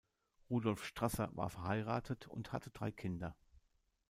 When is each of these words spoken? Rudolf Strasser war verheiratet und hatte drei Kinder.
Rudolf 0.49 0.83
Strasser 0.83 1.29
war 1.35 1.51
verheiratet 1.51 2.25
und 2.27 2.53
hatte 2.53 2.71
drei 2.71 2.91
Kinder. 2.91 3.35